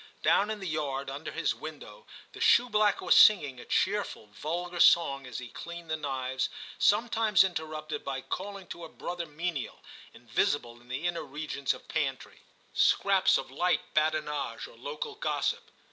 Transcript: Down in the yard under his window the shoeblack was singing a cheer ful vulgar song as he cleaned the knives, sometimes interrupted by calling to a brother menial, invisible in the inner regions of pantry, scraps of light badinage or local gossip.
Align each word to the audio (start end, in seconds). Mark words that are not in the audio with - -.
Down 0.23 0.49
in 0.49 0.59
the 0.59 0.67
yard 0.67 1.11
under 1.11 1.31
his 1.31 1.53
window 1.53 2.07
the 2.33 2.39
shoeblack 2.39 3.01
was 3.01 3.15
singing 3.15 3.59
a 3.59 3.65
cheer 3.65 4.03
ful 4.03 4.25
vulgar 4.25 4.79
song 4.79 5.27
as 5.27 5.37
he 5.37 5.49
cleaned 5.49 5.91
the 5.91 5.95
knives, 5.95 6.49
sometimes 6.79 7.43
interrupted 7.43 8.03
by 8.03 8.21
calling 8.21 8.65
to 8.69 8.83
a 8.83 8.89
brother 8.89 9.27
menial, 9.27 9.77
invisible 10.11 10.81
in 10.81 10.87
the 10.87 11.05
inner 11.05 11.23
regions 11.23 11.71
of 11.71 11.87
pantry, 11.87 12.41
scraps 12.73 13.37
of 13.37 13.51
light 13.51 13.93
badinage 13.93 14.65
or 14.67 14.75
local 14.75 15.13
gossip. 15.13 15.69